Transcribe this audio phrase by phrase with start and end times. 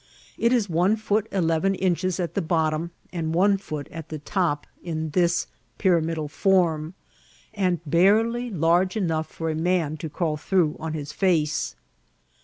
[0.35, 4.65] It is one foot eleven inches at the bottom, and one foot at the top,
[4.81, 5.45] in I I this
[6.27, 6.95] form,
[7.53, 11.75] and barely ''"r!!^ large enough for a man to crawl through on his teice.